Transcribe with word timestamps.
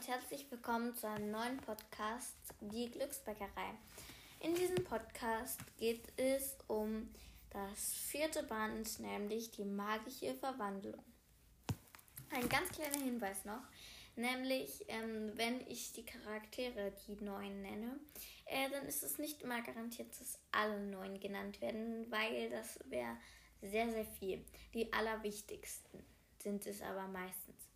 und 0.00 0.06
herzlich 0.06 0.48
willkommen 0.48 0.94
zu 0.94 1.08
einem 1.08 1.32
neuen 1.32 1.56
Podcast, 1.56 2.36
die 2.60 2.88
Glücksbäckerei. 2.88 3.74
In 4.38 4.54
diesem 4.54 4.84
Podcast 4.84 5.58
geht 5.76 6.04
es 6.16 6.56
um 6.68 7.12
das 7.50 7.92
vierte 7.92 8.44
Band, 8.44 9.00
nämlich 9.00 9.50
die 9.50 9.64
magische 9.64 10.36
Verwandlung. 10.36 11.02
Ein 12.30 12.48
ganz 12.48 12.70
kleiner 12.70 13.02
Hinweis 13.02 13.44
noch, 13.44 13.60
nämlich 14.14 14.84
ähm, 14.86 15.32
wenn 15.34 15.60
ich 15.66 15.92
die 15.94 16.06
Charaktere, 16.06 16.92
die 17.08 17.16
neuen 17.16 17.60
nenne, 17.60 17.98
äh, 18.46 18.70
dann 18.70 18.86
ist 18.86 19.02
es 19.02 19.18
nicht 19.18 19.42
immer 19.42 19.60
garantiert, 19.62 20.12
dass 20.20 20.38
alle 20.52 20.78
neun 20.78 21.18
genannt 21.18 21.60
werden, 21.60 22.06
weil 22.08 22.50
das 22.50 22.78
wäre 22.84 23.16
sehr, 23.60 23.90
sehr 23.90 24.06
viel. 24.06 24.44
Die 24.74 24.92
allerwichtigsten 24.92 26.04
sind 26.38 26.64
es 26.66 26.80
aber 26.80 27.08
meistens. 27.08 27.69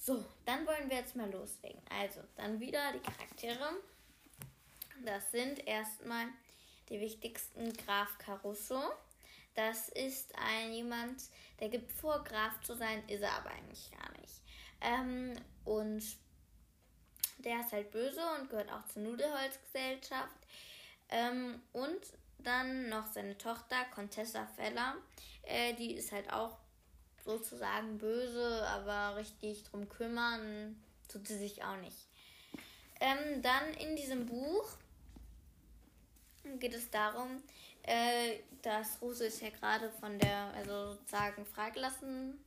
So, 0.00 0.24
dann 0.46 0.66
wollen 0.66 0.88
wir 0.88 0.98
jetzt 0.98 1.16
mal 1.16 1.30
loslegen. 1.30 1.82
Also, 1.90 2.20
dann 2.36 2.60
wieder 2.60 2.92
die 2.92 3.00
Charaktere. 3.00 3.68
Das 5.04 5.30
sind 5.30 5.66
erstmal 5.66 6.26
die 6.88 7.00
wichtigsten 7.00 7.72
Graf 7.74 8.16
Caruso. 8.18 8.80
Das 9.54 9.88
ist 9.88 10.32
ein 10.36 10.72
jemand, 10.72 11.22
der 11.60 11.68
gibt 11.68 11.92
vor, 11.92 12.22
Graf 12.22 12.60
zu 12.62 12.76
sein, 12.76 13.02
ist 13.08 13.22
er 13.22 13.32
aber 13.32 13.50
eigentlich 13.50 13.90
gar 13.90 14.10
nicht. 14.20 14.40
Ähm, 14.80 15.34
und 15.64 16.02
der 17.38 17.60
ist 17.60 17.72
halt 17.72 17.90
böse 17.90 18.20
und 18.38 18.50
gehört 18.50 18.70
auch 18.70 18.86
zur 18.86 19.02
Nudelholzgesellschaft. 19.02 20.36
Ähm, 21.08 21.60
und 21.72 22.00
dann 22.38 22.88
noch 22.88 23.06
seine 23.12 23.36
Tochter, 23.36 23.84
Contessa 23.94 24.46
Feller. 24.56 24.96
Äh, 25.42 25.74
die 25.74 25.94
ist 25.94 26.12
halt 26.12 26.32
auch 26.32 26.56
sozusagen 27.24 27.98
böse, 27.98 28.66
aber 28.68 29.16
richtig 29.16 29.64
drum 29.64 29.88
kümmern 29.88 30.80
tut 31.08 31.26
sie 31.26 31.38
sich 31.38 31.64
auch 31.64 31.76
nicht. 31.76 32.08
Ähm, 33.00 33.42
dann 33.42 33.74
in 33.74 33.96
diesem 33.96 34.26
Buch 34.26 34.76
geht 36.58 36.74
es 36.74 36.90
darum, 36.90 37.42
äh, 37.82 38.38
dass 38.62 39.00
Rose 39.00 39.26
ist 39.26 39.40
ja 39.40 39.50
gerade 39.50 39.90
von 39.90 40.18
der, 40.18 40.52
also 40.54 40.92
sozusagen 40.92 41.46
freigelassen 41.46 42.42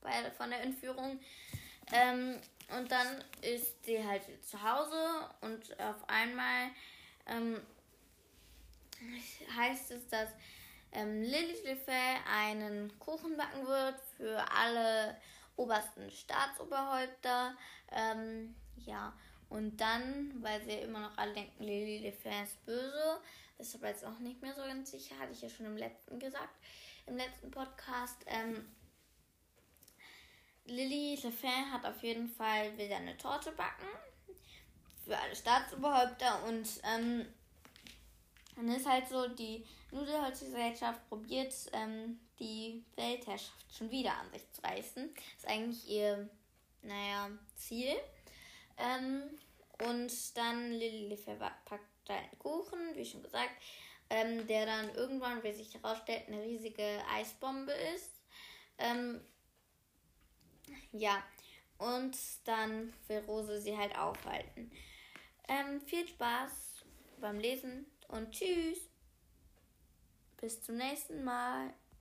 bei, 0.00 0.30
von 0.32 0.50
der 0.50 0.62
Entführung. 0.62 1.18
Ähm, 1.92 2.38
und 2.78 2.90
dann 2.90 3.24
ist 3.40 3.84
sie 3.84 4.04
halt 4.04 4.22
zu 4.46 4.62
Hause 4.62 5.28
und 5.40 5.78
auf 5.80 6.08
einmal 6.08 6.70
ähm, 7.26 7.60
heißt 9.56 9.90
es, 9.90 10.06
dass 10.08 10.28
ähm, 10.92 11.22
Lilith 11.22 11.88
einen 12.30 12.98
Kuchen 12.98 13.36
backen 13.36 13.66
wird 13.66 14.00
für 14.16 14.44
alle 14.52 15.16
obersten 15.56 16.10
Staatsoberhäupter. 16.10 17.56
Ähm, 17.90 18.54
ja, 18.76 19.12
und 19.48 19.76
dann, 19.78 20.32
weil 20.42 20.62
sie 20.62 20.72
immer 20.72 21.00
noch 21.00 21.18
alle 21.18 21.34
denken, 21.34 21.62
Lily 21.62 21.98
Lefebvre 21.98 22.42
ist 22.42 22.64
böse, 22.64 23.20
ist 23.58 23.74
aber 23.74 23.88
jetzt 23.88 24.04
auch 24.04 24.18
nicht 24.18 24.40
mehr 24.40 24.54
so 24.54 24.62
ganz 24.62 24.90
sicher, 24.90 25.18
hatte 25.18 25.32
ich 25.32 25.42
ja 25.42 25.48
schon 25.48 25.66
im 25.66 25.76
letzten 25.76 26.18
gesagt, 26.18 26.56
im 27.06 27.16
letzten 27.16 27.50
Podcast. 27.50 28.16
Ähm, 28.26 28.66
Lily 30.64 31.16
Lefebvre 31.16 31.70
hat 31.70 31.84
auf 31.84 32.02
jeden 32.02 32.28
Fall 32.28 32.76
wieder 32.78 32.96
eine 32.96 33.16
Torte 33.16 33.52
backen 33.52 33.86
für 35.04 35.18
alle 35.18 35.34
Staatsoberhäupter 35.34 36.44
und 36.44 36.68
ähm, 36.84 37.26
dann 38.56 38.68
ist 38.68 38.86
halt 38.86 39.08
so, 39.08 39.28
die 39.28 39.64
Nudelholzgesellschaft 39.90 41.08
probiert, 41.08 41.54
ähm, 41.72 42.20
die 42.38 42.84
Weltherrschaft 42.96 43.66
schon 43.76 43.90
wieder 43.90 44.16
an 44.16 44.30
sich 44.32 44.50
zu 44.52 44.62
reißen. 44.62 45.14
Ist 45.36 45.46
eigentlich 45.46 45.88
ihr, 45.88 46.28
naja, 46.82 47.30
Ziel. 47.56 47.94
Ähm, 48.76 49.22
und 49.86 50.36
dann 50.36 50.72
Lilly 50.72 51.16
packt 51.64 51.84
da 52.04 52.14
einen 52.14 52.38
Kuchen, 52.38 52.78
wie 52.94 53.04
schon 53.04 53.22
gesagt, 53.22 53.50
ähm, 54.10 54.46
der 54.46 54.66
dann 54.66 54.94
irgendwann, 54.94 55.42
wie 55.42 55.52
sich 55.52 55.72
herausstellt, 55.74 56.28
eine 56.28 56.42
riesige 56.42 57.02
Eisbombe 57.10 57.72
ist. 57.94 58.10
Ähm, 58.78 59.20
ja, 60.92 61.22
und 61.78 62.16
dann 62.44 62.92
will 63.08 63.18
Rose 63.26 63.60
sie 63.60 63.76
halt 63.76 63.96
aufhalten. 63.98 64.70
Ähm, 65.48 65.80
viel 65.80 66.06
Spaß 66.06 66.84
beim 67.20 67.38
Lesen 67.38 67.86
und 68.12 68.30
tschüss. 68.30 68.78
Bis 70.40 70.62
zum 70.62 70.76
nächsten 70.76 71.24
Mal. 71.24 71.72